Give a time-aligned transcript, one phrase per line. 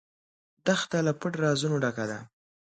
[0.65, 2.19] دښته له پټ رازونو ډکه ده.